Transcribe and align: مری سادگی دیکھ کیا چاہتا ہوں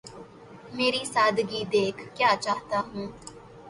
مری 0.75 1.03
سادگی 1.13 1.61
دیکھ 1.73 2.01
کیا 2.15 2.31
چاہتا 2.43 2.77
ہوں 2.89 3.07